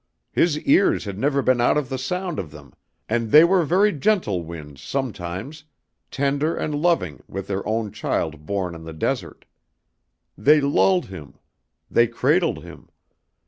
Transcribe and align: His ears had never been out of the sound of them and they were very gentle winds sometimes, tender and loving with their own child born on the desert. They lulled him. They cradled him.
His 0.31 0.59
ears 0.61 1.05
had 1.05 1.19
never 1.19 1.43
been 1.43 1.61
out 1.61 1.77
of 1.77 1.89
the 1.89 1.99
sound 1.99 2.39
of 2.39 2.49
them 2.49 2.73
and 3.07 3.29
they 3.29 3.43
were 3.43 3.63
very 3.63 3.91
gentle 3.91 4.41
winds 4.43 4.81
sometimes, 4.81 5.63
tender 6.09 6.55
and 6.55 6.73
loving 6.73 7.21
with 7.27 7.45
their 7.45 7.63
own 7.67 7.91
child 7.91 8.47
born 8.47 8.73
on 8.73 8.83
the 8.83 8.93
desert. 8.93 9.45
They 10.35 10.59
lulled 10.59 11.05
him. 11.05 11.37
They 11.91 12.07
cradled 12.07 12.63
him. 12.63 12.89